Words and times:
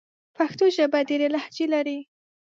پښتو 0.37 0.65
ژبه 0.75 0.99
ډېري 1.09 1.27
لهجې 1.33 1.65
لري. 1.73 1.99